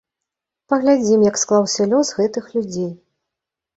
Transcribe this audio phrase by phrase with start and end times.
[0.73, 2.91] Паглядзім, як склаўся лёс гэтых людзей.